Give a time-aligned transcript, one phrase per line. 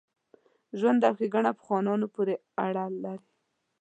[0.79, 3.27] ژوند او ښېګڼه په خانانو پوري اړه لري.